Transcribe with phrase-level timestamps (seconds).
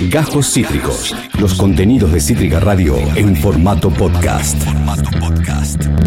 [0.00, 1.14] Gajos Cítricos.
[1.38, 4.56] Los contenidos de Cítrica Radio en formato podcast.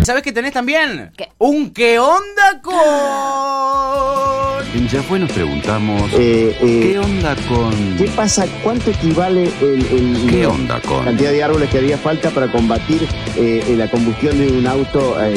[0.04, 1.12] ¿Sabes qué tenés también?
[1.18, 1.28] ¿Qué?
[1.40, 2.76] Un qué onda con...
[4.76, 7.74] En Ya fue nos preguntamos, Eh, eh, ¿qué onda con...?
[7.98, 8.46] ¿Qué pasa?
[8.64, 11.04] ¿Cuánto equivale el, el- ¿Qué onda con...?
[11.06, 15.34] cantidad de árboles que haría falta para combatir eh, la combustión de un auto eh,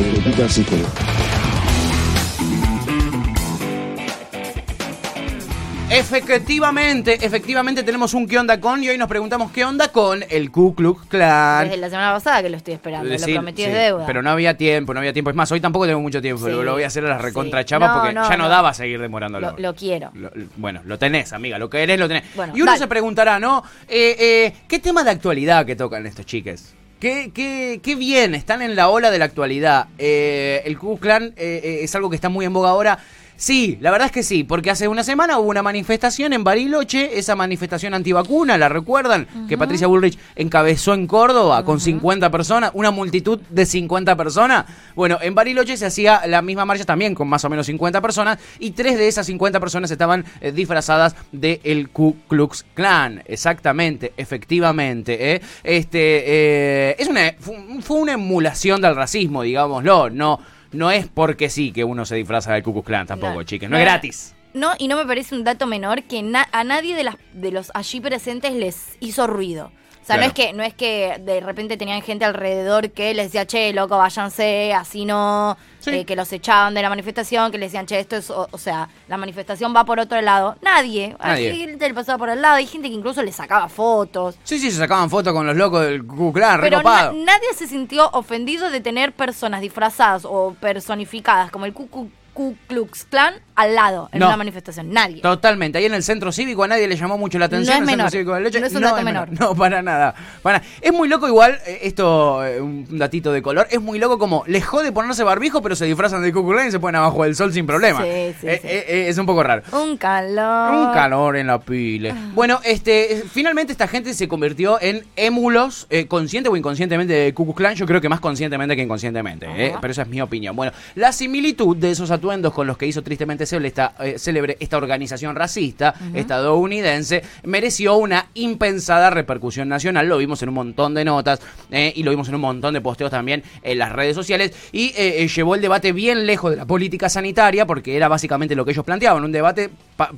[5.95, 10.51] Efectivamente, efectivamente tenemos un qué onda con y hoy nos preguntamos qué onda con el
[10.51, 11.65] Ku Klux Klan.
[11.69, 13.09] Desde la semana pasada que lo estoy esperando.
[13.15, 14.07] Lo prometí sí, es deuda.
[14.07, 15.29] Pero no había tiempo, no había tiempo.
[15.29, 17.19] Es más, hoy tampoco tengo mucho tiempo, Sí, pero lo voy a hacer a la
[17.19, 17.67] recontra sí.
[17.67, 18.49] chapa No, porque no, ya no, no.
[18.49, 19.51] daba seguir demorándolo.
[19.53, 20.11] Lo, lo quiero.
[20.15, 22.25] Lo- bueno, lo tenés, amiga, lo querés, lo tenés.
[22.35, 22.79] Bueno, y uno dale.
[22.79, 23.63] se preguntará, ¿no?
[23.87, 26.75] Eh, eh, ¿Qué tema de actualidad que tocan estos chiques?
[27.01, 29.89] ¿Qué, qué, qué bien, están en la ola de la actualidad.
[29.99, 32.99] Eh, el Ku Klux Klan eh, eh, es algo que está muy en boga ahora.
[33.45, 37.19] Sí, la verdad es que sí, porque hace una semana hubo una manifestación en Bariloche,
[37.19, 39.27] esa manifestación antivacuna, ¿la recuerdan?
[39.49, 44.67] Que Patricia Bullrich encabezó en Córdoba con 50 personas, una multitud de 50 personas.
[44.95, 48.39] Bueno, en Bariloche se hacía la misma marcha también con más o menos 50 personas
[48.61, 53.25] y tres de esas 50 personas estaban eh, disfrazadas del Ku Klux Klan.
[53.27, 55.33] Exactamente, efectivamente.
[55.35, 55.43] ¿eh?
[55.65, 60.39] Este, eh, es una, fu- fue una emulación del racismo, digámoslo, no...
[60.73, 63.43] No es porque sí que uno se disfraza del Ku Klan tampoco, No.
[63.43, 63.69] chicas.
[63.71, 64.35] No es gratis.
[64.55, 67.51] No, y no me parece un dato menor que na- a nadie de, las, de
[67.53, 69.71] los allí presentes les hizo ruido.
[70.03, 73.27] O sea, no, es que, no es que de repente tenían gente alrededor que les
[73.27, 75.91] decía, che, loco, váyanse, así no, Sí.
[75.91, 78.59] eh, que los echaban de la manifestación, que les decían, che, esto es, o, o
[78.59, 80.57] sea, la manifestación va por otro lado.
[80.61, 81.17] Nadie.
[81.23, 81.51] Nadie.
[81.53, 84.37] Hay gente le pasaba por el lado, hay gente que incluso le sacaba fotos.
[84.43, 87.69] Sí, sí, se sacaban fotos con los locos del Ku Klux Pero na- nadie se
[87.69, 93.35] sintió ofendido de tener personas disfrazadas o personificadas como el Ku, Ku- Ku Klux Klan
[93.55, 94.29] al lado en No.
[94.29, 94.91] una manifestación.
[94.91, 95.21] Nadie.
[95.21, 95.77] Totalmente.
[95.79, 97.77] Ahí en el centro cívico a nadie le llamó mucho la atención.
[97.77, 98.11] No es menor.
[98.11, 98.61] cívico de Leche.
[98.61, 99.29] No es un dato menor.
[99.39, 100.15] No, para nada.
[100.43, 100.63] Para.
[100.81, 104.45] Es muy loco igual, eh, esto, eh, un datito de color, es muy loco como
[104.47, 107.25] les jode ponerse barbijo, pero se disfrazan de Ku Klux Klan y se ponen abajo
[107.25, 108.01] del sol sin problema.
[108.03, 108.69] Sí, sí, Eh, sí.
[108.69, 109.63] eh, es un poco raro.
[109.73, 110.75] Un calor.
[110.75, 112.15] Un calor en la pile.
[112.35, 117.45] Bueno, este, finalmente esta gente se convirtió en émulos, eh, consciente o inconscientemente de Ku
[117.45, 117.75] Klux Klan.
[117.75, 119.47] Yo creo que más conscientemente que inconscientemente,
[119.81, 120.57] pero esa es mi opinión.
[120.57, 124.57] Bueno, la similitud de esos atuendos con los que hizo tristemente célebre esta, eh, célebre
[124.61, 130.09] esta organización racista estadounidense mereció una impensada repercusión nacional.
[130.09, 131.41] Lo vimos en un montón de notas
[131.73, 134.91] eh, y lo vimos en un montón de posteos también en las redes sociales y
[134.91, 138.65] eh, eh, llevó el debate bien lejos de la política sanitaria porque era básicamente lo
[138.65, 139.71] que ellos planteaban, un debate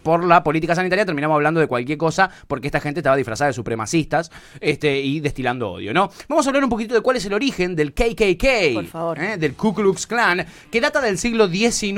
[0.02, 3.54] por la política sanitaria terminamos hablando de cualquier cosa porque esta gente estaba disfrazada de
[3.54, 6.10] supremacistas este, y destilando odio, ¿no?
[6.28, 9.18] Vamos a hablar un poquito de cuál es el origen del KKK, Por favor.
[9.22, 9.36] ¿eh?
[9.38, 11.93] del Ku Klux Klan, que data del siglo XIX,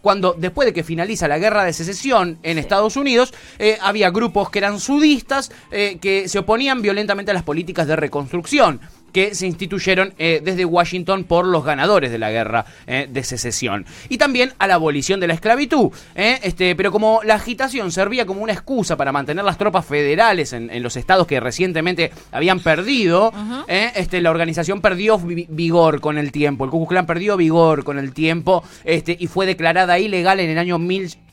[0.00, 4.50] cuando después de que finaliza la guerra de secesión en Estados Unidos, eh, había grupos
[4.50, 8.80] que eran sudistas eh, que se oponían violentamente a las políticas de reconstrucción
[9.12, 13.84] que se instituyeron eh, desde Washington por los ganadores de la guerra eh, de secesión.
[14.08, 15.90] Y también a la abolición de la esclavitud.
[16.14, 20.52] eh, este, pero como la agitación servía como una excusa para mantener las tropas federales
[20.52, 23.32] en, en los estados que recientemente habían perdido,
[23.68, 26.64] eh, este, la organización perdió vi- vigor con el tiempo.
[26.64, 30.50] El Ku Klux Klan perdió vigor con el tiempo este, y fue declarada ilegal en
[30.50, 30.78] el año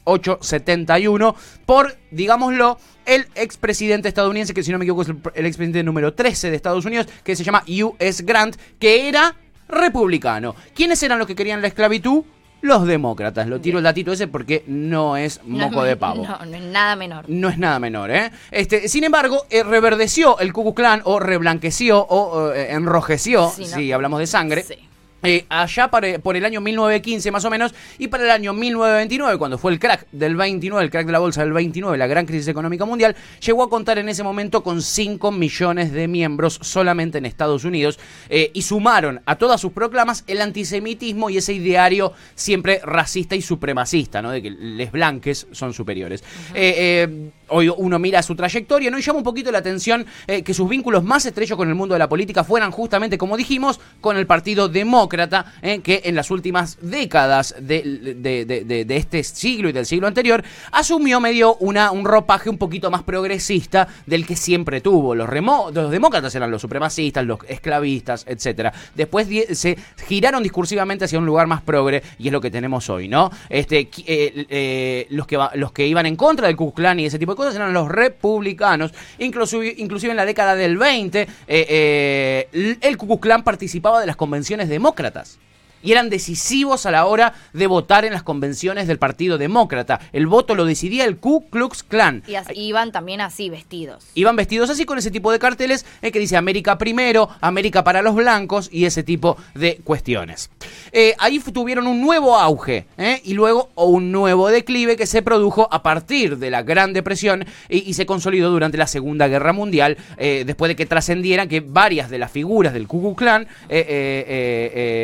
[0.09, 5.83] 1871 por, digámoslo, el expresidente estadounidense, que si no me equivoco es el, el expresidente
[5.83, 8.23] número 13 de Estados Unidos, que se llama U.S.
[8.23, 9.35] Grant, que era
[9.67, 10.55] republicano.
[10.75, 12.23] ¿Quiénes eran los que querían la esclavitud?
[12.61, 13.47] Los demócratas.
[13.47, 16.25] Lo tiro el datito ese porque no es moco de pavo.
[16.27, 17.23] No, no es nada menor.
[17.29, 18.31] No es nada menor, ¿eh?
[18.51, 23.61] Este, sin embargo, eh, reverdeció el Ku Klux Klan o reblanqueció o eh, enrojeció, Sí,
[23.61, 23.67] ¿no?
[23.77, 24.63] si hablamos de sangre.
[24.63, 24.75] Sí.
[25.23, 29.37] Eh, allá para- por el año 1915 más o menos y para el año 1929
[29.37, 32.25] cuando fue el crack del 29 el crack de la bolsa del 29 la gran
[32.25, 33.15] crisis económica mundial
[33.45, 37.99] llegó a contar en ese momento con 5 millones de miembros solamente en Estados Unidos
[38.29, 43.41] eh, y sumaron a todas sus proclamas el antisemitismo y ese ideario siempre racista y
[43.41, 44.31] supremacista ¿no?
[44.31, 48.97] de que les blanques son superiores eh, hoy uno mira su trayectoria, ¿no?
[48.97, 51.93] Y llama un poquito la atención eh, que sus vínculos más estrechos con el mundo
[51.93, 56.31] de la política fueran justamente, como dijimos, con el Partido Demócrata, eh, que en las
[56.31, 62.57] últimas décadas de, este siglo y del siglo anterior asumió medio una, un ropaje un
[62.57, 65.15] poquito más progresista del que siempre tuvo.
[65.15, 65.29] Los,
[65.73, 68.73] los demócratas eran los supremacistas, los esclavistas, etcétera.
[68.95, 69.77] Después se
[70.07, 73.31] giraron discursivamente hacia un lugar más progre y es lo que tenemos hoy, ¿no?
[73.49, 77.19] Este, eh, eh, los, que los que iban en contra del Ku Klan y ese
[77.19, 78.93] tipo de cosas eran los republicanos.
[79.17, 84.07] Inclusive, inclusive en la década del 20, eh, eh, el Ku Klux Klan participaba de
[84.07, 85.39] las convenciones demócratas.
[85.81, 89.99] Y eran decisivos a la hora de votar en las convenciones del Partido Demócrata.
[90.11, 92.23] El voto lo decidía el Ku Klux Klan.
[92.27, 94.05] Y iban también así vestidos.
[94.15, 98.01] Iban vestidos así con ese tipo de carteles eh, que dice América primero, América para
[98.01, 100.49] los blancos y ese tipo de cuestiones.
[100.91, 105.67] Eh, ahí tuvieron un nuevo auge eh, y luego un nuevo declive que se produjo
[105.71, 109.97] a partir de la Gran Depresión y, y se consolidó durante la Segunda Guerra Mundial,
[110.17, 113.47] eh, después de que trascendieran que varias de las figuras del Ku Klux Klan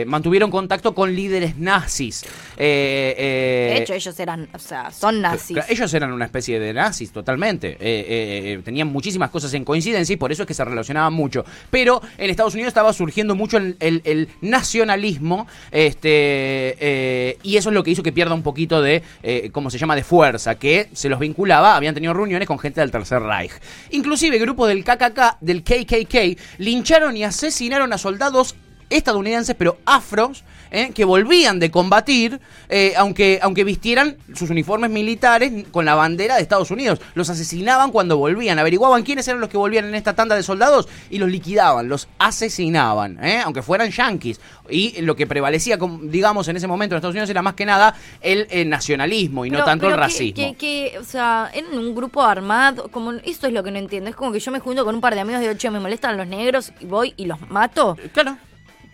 [0.07, 2.23] mantuvieron contacto con líderes nazis.
[2.57, 5.57] Eh, eh, De hecho, ellos eran, o sea, son nazis.
[5.69, 7.77] Ellos eran una especie de nazis totalmente.
[7.79, 11.45] Eh, tenían muchísimas cosas en coincidencia y por eso es que se relacionaban mucho.
[11.69, 17.73] Pero en Estados Unidos estaba surgiendo mucho el, el- el nacionalismo este, y eso es
[17.75, 19.03] lo que hizo que pierda un poquito de,
[19.51, 22.91] ¿cómo se llama?, de fuerza, que se los vinculaba, habían tenido reuniones con gente del
[22.91, 23.51] Tercer Reich.
[23.91, 28.55] Inclusive grupos del KKK, del KKK, lincharon y asesinaron a soldados
[28.89, 30.91] estadounidenses, pero afros, ¿eh?
[30.93, 32.39] que volvían de combatir,
[32.69, 36.99] eh, aunque, aunque vistieran sus uniformes militares con la bandera de Estados Unidos.
[37.13, 40.87] Los asesinaban cuando volvían, averiguaban quiénes eran los que volvían en esta tanda de soldados
[41.09, 43.41] y los liquidaban, los asesinaban, ¿eh?
[43.43, 44.39] aunque fueran yanquis.
[44.69, 47.95] Y lo que prevalecía, digamos, en ese momento en Estados Unidos era más que nada
[48.21, 50.35] el, eh, nacionalismo y no tanto el que- racismo.
[50.35, 54.09] Que, que, o sea, eran un grupo armado, como esto es lo que no entiendo,
[54.09, 55.79] es como que yo me junto con un par de amigos y digo, che, me
[55.79, 58.37] molestan los negros y voy y los mato, Claro.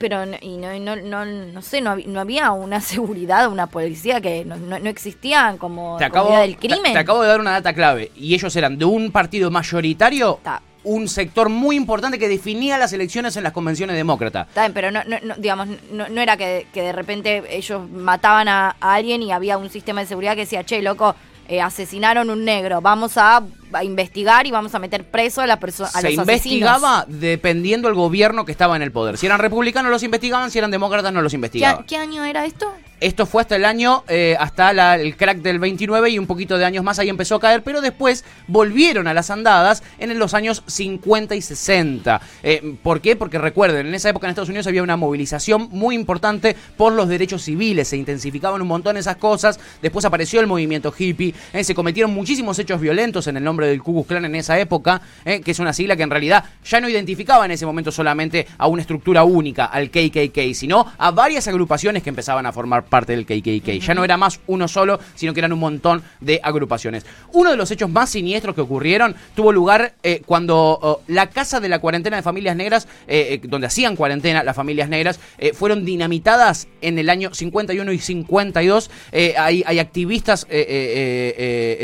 [0.01, 4.19] Pero no- y no, no, no, no sé, no, no había una seguridad, una policía
[4.19, 6.91] que no, no, no existían como te acabo, del crimen.
[6.93, 8.11] te acabo de dar una data clave.
[8.15, 10.61] Y ellos eran de un partido mayoritario, Ta.
[10.83, 14.47] un sector muy importante que definía las elecciones en las convenciones demócratas.
[14.47, 15.01] Está bien, pero no,
[15.37, 19.57] digamos, no, no era que, que de repente ellos mataban a, a alguien y había
[19.57, 21.15] un sistema de seguridad que decía, che, loco,
[21.47, 23.43] eh, asesinaron un negro, vamos a,
[23.73, 27.95] a investigar y vamos a meter preso a la persona Se los investigaba dependiendo del
[27.95, 29.17] gobierno que estaba en el poder.
[29.17, 31.85] Si eran republicanos los investigaban, si eran demócratas no los ¿Qué, investigaban.
[31.85, 32.71] qué año era esto?
[32.99, 36.59] Esto fue hasta el año, eh, hasta la- el crack del 29 y un poquito
[36.59, 40.35] de años más ahí empezó a caer, pero después volvieron a las andadas en los
[40.35, 42.21] años 50 y 60.
[42.43, 43.15] Eh, ¿Por qué?
[43.15, 47.07] Porque recuerden, en esa época en Estados Unidos había una movilización muy importante por los
[47.07, 51.73] derechos civiles, se intensificaban un montón esas cosas, después apareció el movimiento hippie, eh, se
[51.73, 55.41] cometieron muchísimos hechos violentos en el nombre del Ku Klux Klan en esa época, eh,
[55.41, 58.67] que es una sigla que en realidad ya no identificaba en ese momento solamente a
[58.67, 63.25] una estructura única, al KKK, sino a varias agrupaciones que empezaban a formar parte del
[63.25, 63.79] KKK.
[63.79, 67.05] Ya no era más uno solo, sino que eran un montón de agrupaciones.
[67.33, 71.59] Uno de los hechos más siniestros que ocurrieron tuvo lugar eh, cuando oh, la casa
[71.59, 75.19] de la cuarentena de familias negras, eh, donde hacían cuarentena las familias negras,
[75.53, 78.91] fueron dinamitadas en el año 51 y 52.
[79.11, 80.47] Eh, hay, hay activistas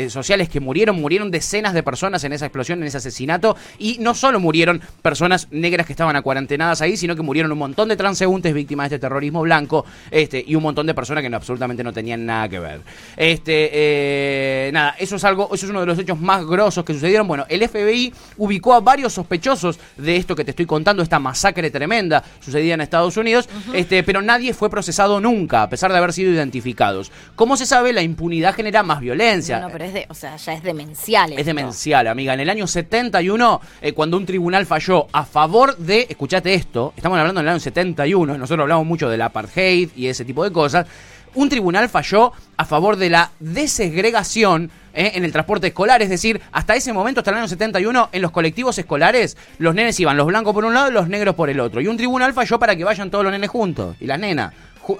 [0.08, 4.14] sociales que murieron, murieron decenas de personas en esa explosión, en ese asesinato, y no
[4.14, 8.54] solo murieron personas negras que estaban acuarentenadas ahí, sino que murieron un montón de transeúntes
[8.54, 11.92] víctimas de este terrorismo blanco, este, y un montón de personas que no, absolutamente no
[11.92, 12.80] tenían nada que ver.
[13.16, 16.92] Este, eh, nada, eso es algo, eso es uno de los hechos más grosos que
[16.92, 17.26] sucedieron.
[17.26, 21.70] Bueno, el FBI ubicó a varios sospechosos de esto que te estoy contando, esta masacre
[21.70, 26.12] tremenda sucedida en Estados Unidos, este, pero nadie fue procesado nunca, a pesar de haber
[26.12, 27.10] sido identificados.
[27.36, 29.60] Como se sabe, la impunidad genera más violencia.
[29.60, 31.32] No, no, pero es de, o sea, ya es demencial.
[31.32, 31.50] Es esto.
[31.58, 32.34] Demencial, amiga.
[32.34, 37.18] En el año 71, eh, cuando un tribunal falló a favor de, escuchate esto, estamos
[37.18, 40.86] hablando del año 71, nosotros hablamos mucho del apartheid y ese tipo de cosas,
[41.34, 46.40] un tribunal falló a favor de la desegregación eh, en el transporte escolar, es decir,
[46.50, 50.26] hasta ese momento, hasta el año 71, en los colectivos escolares, los nenes iban los
[50.26, 51.80] blancos por un lado y los negros por el otro.
[51.80, 54.52] Y un tribunal falló para que vayan todos los nenes juntos, y las nenas,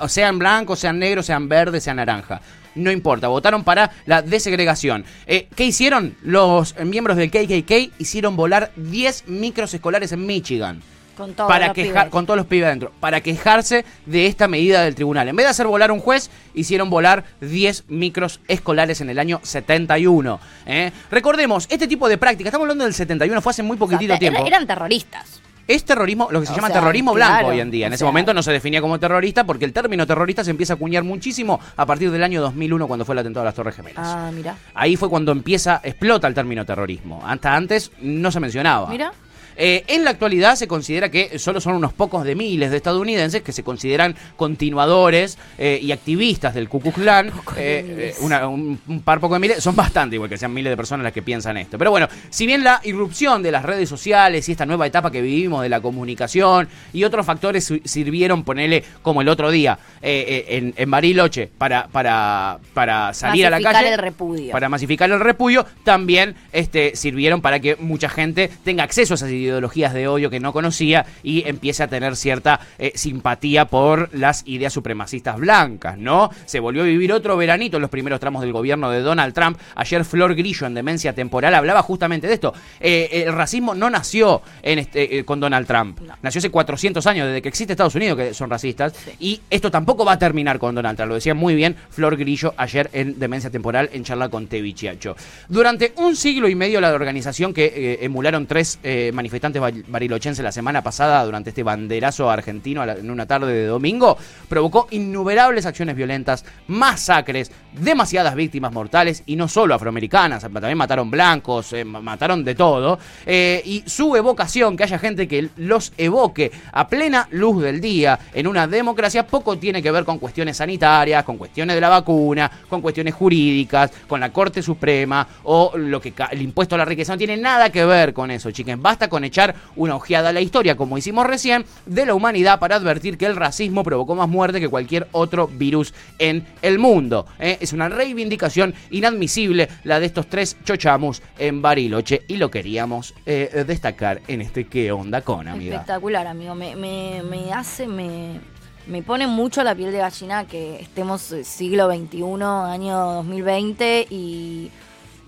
[0.09, 2.41] sean blancos, sean negros, sean verdes, sean naranja.
[2.75, 5.05] No importa, votaron para la desegregación.
[5.27, 6.17] Eh, ¿Qué hicieron?
[6.23, 10.81] Los miembros del KKK hicieron volar 10 micros escolares en Michigan.
[11.17, 12.11] Con todos para los quejar, pibes.
[12.13, 15.27] con todos los pibes adentro, para quejarse de esta medida del tribunal.
[15.29, 19.41] En vez de hacer volar un juez, hicieron volar 10 micros escolares en el año
[19.43, 20.39] 71.
[20.67, 20.93] ¿eh?
[21.11, 24.13] Recordemos, este tipo de práctica, estamos hablando del 71, fue hace muy O sea, poquitito
[24.15, 24.47] te- tiempo.
[24.47, 25.41] Eran terroristas.
[25.69, 27.87] Es terrorismo, lo que se O llama sea, terrorismo claro, blanco hoy en día.
[27.87, 30.73] En ese sea- momento no se definía como terrorista porque el término terrorista se empieza
[30.73, 33.77] a acuñar muchísimo a partir del año 2001 cuando fue el atentado a las Torres
[33.77, 34.05] Gemelas.
[34.05, 34.57] Ah, mira.
[34.75, 37.23] Ahí fue cuando empieza, explota el término terrorismo.
[37.25, 38.89] Hasta antes no se mencionaba.
[38.89, 39.13] Mira.
[39.61, 43.43] Eh, en la actualidad se considera que solo son unos pocos de miles de estadounidenses
[43.43, 47.33] que se consideran continuadores eh, y activistas del Ku Klux Klan.
[47.57, 50.77] Eh, una- un, un par poco de miles, son bastante igual que sean miles de
[50.77, 51.77] personas las que piensan esto.
[51.79, 55.21] Pero bueno, si bien la irrupción de las redes sociales y esta nueva etapa que
[55.21, 60.91] vivimos de la comunicación y otros factores sirvieron, ponele como el otro día en, en
[60.91, 63.93] Bariloche para, para, para salir a la Masificar calle.
[63.95, 64.53] el repudio.
[64.53, 69.31] Para masificar el repudio, también este, sirvieron para que mucha gente tenga acceso a esas
[69.31, 74.11] ideologías ideologías de odio que no conocía y empiece a tener cierta eh, simpatía por
[74.15, 76.31] las ideas supremacistas blancas, ¿no?
[76.47, 79.59] Se volvió a vivir otro veranito en los primeros tramos del gobierno de Donald Trump.
[79.75, 82.55] Ayer Flor Grillo en Demencia Temporal hablaba justamente de esto.
[82.81, 86.01] Eh, el racismo no nació en este, eh, con Donald Trump.
[86.23, 88.95] Nació hace 400 años, desde que existe Estados Unidos, que son racistas.
[89.19, 91.09] Y esto tampoco va a terminar con Donald Trump.
[91.09, 95.17] Lo decía muy bien Flor Grillo ayer en Demencia Temporal en charla con Tevichiacho.
[95.49, 100.53] Durante un siglo y medio la organización que eh, emularon tres eh, manifestantes barilochenses la
[100.53, 104.17] semana pasada durante este banderazo argentino en una tarde de domingo
[104.49, 111.73] provocó innumerables acciones violentas, masacres, demasiadas víctimas mortales y no solo afroamericanas, también mataron blancos,
[111.73, 112.99] eh, mataron de todo.
[113.27, 118.47] y su evocación, que haya gente que los evoque a plena luz del día en
[118.47, 122.81] una democracia, poco tiene que ver con cuestiones sanitarias, con cuestiones de la vacuna, con
[122.81, 127.13] cuestiones jurídicas, con la Corte Suprema o lo que el impuesto a la riqueza.
[127.13, 128.83] No tiene nada que ver con eso, chiquen.
[128.83, 132.77] Basta con echar una ojeada a la historia, como hicimos recién, de la humanidad para
[132.77, 137.27] advertir que el racismo provocó más muerte que cualquier otro virus en el mundo.
[137.39, 137.59] ¿eh?
[137.61, 143.65] Es una reivindicación inadmisible la de estos tres chochamos en Bariloche y lo queríamos eh,
[143.67, 145.77] destacar en este qué onda con, amiga.
[145.77, 146.55] Espectacular, amigo.
[146.55, 148.41] Me, me, me hace, me,
[148.87, 154.71] me pone mucho la piel de gallina que estemos eh, siglo XXI, año 2020 y...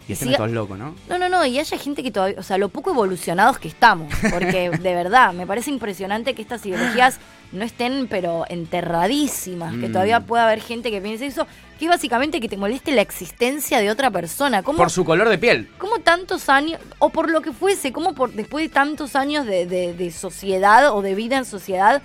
[0.09, 0.95] Y estén todos locos, ¿no?
[1.09, 4.13] No, no, no, y haya gente que todavía, o sea, lo poco evolucionados que estamos,
[4.31, 7.19] porque de verdad, me parece impresionante que estas ideologías
[7.53, 10.25] no estén, pero enterradísimas, que todavía mm.
[10.25, 11.47] pueda haber gente que piense eso,
[11.79, 14.63] que básicamente que te moleste la existencia de otra persona.
[14.63, 15.69] ¿Cómo, por su color de piel.
[15.79, 19.67] ¿Cómo tantos años, o por lo que fuese, cómo por, después de tantos años de,
[19.67, 22.03] de sociedad o de vida en sociedad,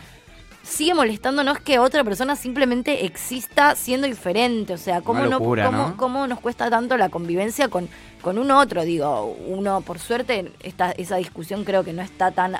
[0.65, 4.73] sigue molestándonos que otra persona simplemente exista siendo diferente.
[4.73, 7.87] O sea, ¿cómo, no, cómo, nos cuesta tanto la convivencia con,
[8.21, 8.83] con un otro?
[8.83, 12.55] Digo, uno, por suerte, esta, esa discusión creo que no está tan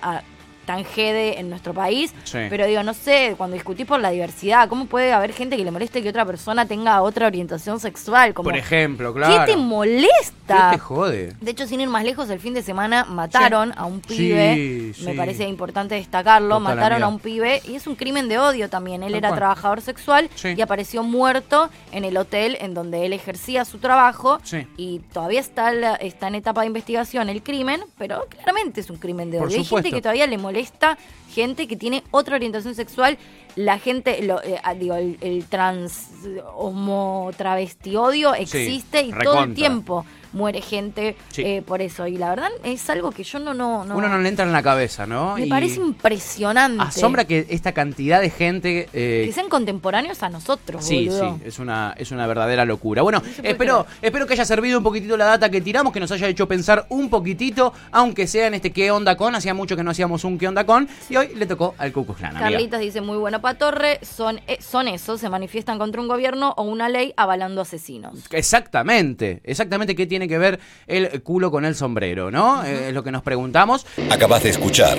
[0.65, 2.13] tan jede en nuestro país.
[2.31, 5.71] Pero digo, no sé, cuando discutís por la diversidad, ¿cómo puede haber gente que le
[5.71, 8.33] moleste que otra persona tenga otra orientación sexual?
[8.33, 9.45] Como, por ejemplo, claro.
[9.45, 10.69] ¿Qué te molesta?
[10.71, 11.33] ¿Qué te jode?
[11.39, 14.93] De hecho, sin ir más lejos, el fin de semana mataron a un pibe.
[15.03, 16.59] Me parece importante destacarlo.
[16.59, 19.03] mataron a un pibe y es un crimen de odio también.
[19.03, 23.77] Él era trabajador sexual y apareció muerto en el hotel en donde él ejercía su
[23.77, 24.39] trabajo.
[24.77, 29.31] Y todavía está, está en etapa de investigación el crimen, pero claramente es un crimen
[29.31, 29.57] de odio.
[29.57, 30.97] Hay gente que todavía le molesta esta
[31.31, 33.17] gente que tiene otra orientación sexual.
[33.55, 36.09] La gente, lo, eh, ah, digo, el, trans
[36.55, 42.05] homo travesti odio existe y todo el tiempo muere gente eh, por eso.
[42.05, 43.53] Y la verdad es algo que yo no...
[43.53, 45.35] no, Uno no le entra en la cabeza, ¿no?
[45.35, 46.83] Me parece impresionante.
[46.83, 48.89] Asombra que esta cantidad de gente...
[48.93, 53.01] Eh, que sean contemporáneos a nosotros, Sí, sí, es una, es una verdadera locura.
[53.01, 56.27] Bueno, espero, espero que haya servido un poquitito la data que tiramos, que nos haya
[56.27, 59.91] hecho pensar un poquitito, aunque sea en este qué onda con, hacía mucho que no
[59.91, 62.35] hacíamos un qué onda con, y hoy le tocó al Cucu Clan.
[62.35, 66.53] Carlitos dice, muy bueno para Torre, son, eh, son esos, se manifiestan contra un gobierno
[66.57, 68.25] o una ley avalando asesinos.
[68.31, 72.63] Exactamente, exactamente qué tiene que ver el culo con el sombrero, ¿no?
[72.63, 73.85] Eh, es lo que nos preguntamos.
[74.11, 74.97] Acabas de escuchar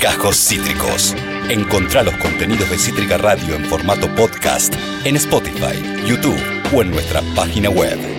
[0.00, 1.14] Cajos Cítricos.
[1.48, 6.40] Encontrá los contenidos de Cítrica Radio en formato podcast en Spotify, YouTube
[6.74, 8.17] o en nuestra página web.